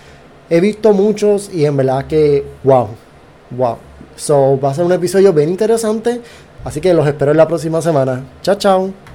He 0.48 0.61
visto 0.61 0.92
muchos 0.92 1.54
y 1.54 1.66
en 1.66 1.76
verdad 1.76 2.06
que, 2.08 2.44
wow, 2.64 2.88
wow. 3.52 3.89
So, 4.20 4.61
va 4.61 4.70
a 4.70 4.74
ser 4.74 4.85
un 4.85 4.92
episodio 4.92 5.33
bien 5.33 5.48
interesante, 5.48 6.20
así 6.62 6.78
que 6.78 6.92
los 6.92 7.06
espero 7.06 7.30
en 7.30 7.38
la 7.38 7.48
próxima 7.48 7.80
semana. 7.80 8.22
Chao, 8.42 8.56
chao. 8.56 9.09